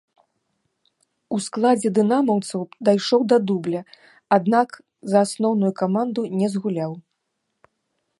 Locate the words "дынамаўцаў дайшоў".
1.97-3.21